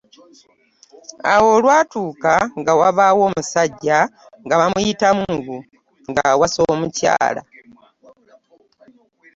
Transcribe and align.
Awo 1.31 1.47
olwatuuka 1.57 2.33
nga 2.59 2.71
wabaawo 2.79 3.21
omusajja 3.29 3.97
nga 4.45 4.55
bamuyita 4.61 5.07
Mungu 5.17 5.57
ng’awasa 6.09 6.59
omukyala. 6.73 7.41